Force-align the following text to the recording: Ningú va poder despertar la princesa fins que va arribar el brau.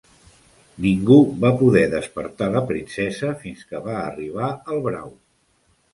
Ningú 0.85 1.17
va 1.43 1.51
poder 1.59 1.83
despertar 1.91 2.49
la 2.55 2.65
princesa 2.71 3.29
fins 3.45 3.65
que 3.73 3.83
va 3.91 4.01
arribar 4.07 4.51
el 4.77 4.83
brau. 4.89 5.17